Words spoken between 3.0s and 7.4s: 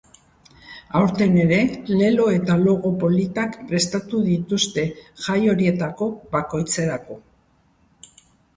politak prestatu dituzte jai horietako bakoitzerako.